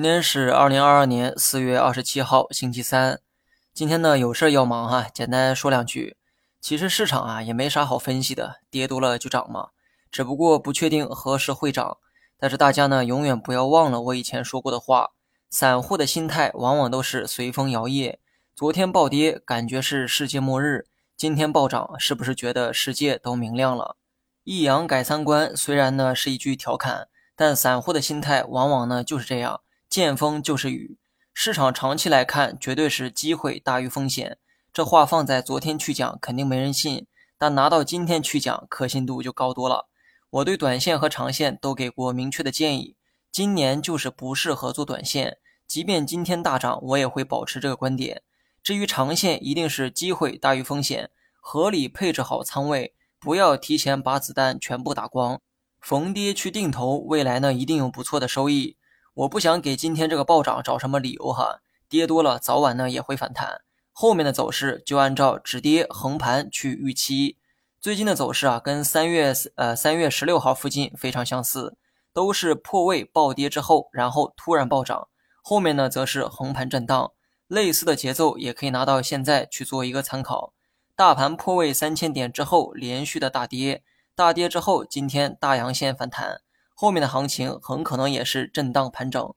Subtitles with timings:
[0.00, 3.20] 今天是二零二二年四月二十七号，星期三。
[3.74, 6.16] 今天呢有事要忙哈，简单说两句。
[6.58, 9.68] 其实市场啊也没啥好分析的，跌多了就涨嘛，
[10.10, 11.98] 只不过不确定何时会涨。
[12.38, 15.10] 但是大家呢永远不要忘了我以前说过的话，
[15.50, 18.16] 散户的心态往往都是随风摇曳。
[18.56, 23.96] 昨天暴跌，感觉是世界末日；今天暴涨，是不是觉得世界都明亮了？
[24.44, 29.60] 一阳改三观，虽然呢是一句调侃，但散户的心态往往呢就是这样。
[29.90, 30.96] 见风就是雨，
[31.34, 34.38] 市场长期来看绝对是机会大于风险。
[34.72, 39.88] 这话放在昨天去讲肯定没人信，但拿到今天去讲，可信度就高多了。
[40.30, 42.94] 我对短线和长线都给过明确的建议，
[43.32, 45.38] 今年就是不适合做短线。
[45.66, 48.22] 即便今天大涨，我也会保持这个观点。
[48.62, 51.10] 至于长线，一定是机会大于风险，
[51.40, 55.40] 合理配置好仓位，不要提前把子弹全部打光。
[55.80, 58.76] 逢跌去定投，未来呢一定有不错的收益。
[59.14, 63.60] 我不想给今天这个暴涨找什么理由哈，跌多了早晚呢也会反弹，
[63.92, 67.36] 后面的走势就按照止跌横盘去预期。
[67.80, 71.76] 最近的走势啊，跟三月呃三月十六号附近非常相似，
[72.12, 75.08] 都是破位暴跌之后，然后突然暴涨，
[75.42, 77.12] 后面呢则是横盘震荡，
[77.48, 80.52] 类似的节奏也可以拿到现在去做一个参考。
[80.94, 83.82] 大盘破位三千点之后连续的大跌，
[84.14, 86.42] 大跌之后今天大阳线反弹。
[86.80, 89.34] 后面的行情很可能也是震荡盘整，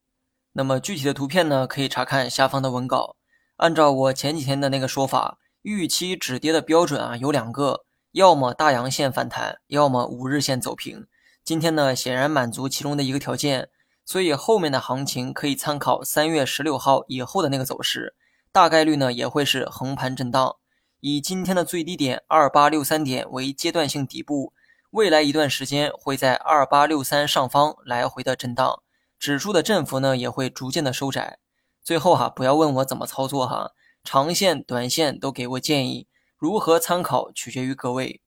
[0.54, 3.18] 那么具体的图片呢，可以查看下方的文稿。
[3.58, 7.84] 按照我前几天的那个说法，预期止跌的标准啊有两个，
[8.14, 11.06] 要么大阳线反弹，要么五日线走平。
[11.44, 13.68] 今天呢显然满足其中的一个条件，
[14.06, 18.16] 所以后面的行情可以参考三月十六号以后的那个走势，
[18.54, 20.56] 大概率呢也会是横盘震荡，
[21.02, 24.54] 以今天的最低点二八六三点为阶段性底部。
[24.94, 28.84] 未来一段时间会在二八六三上方来回的震荡，
[29.18, 31.40] 指数的振幅呢也会逐渐的收窄。
[31.82, 33.72] 最后哈，不要问我怎么操作哈，
[34.04, 38.22] 长线、短线都给我建议，如何参考取决于各位。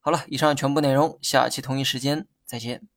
[0.00, 2.88] 好了，以上全部内容，下期同一时间再见。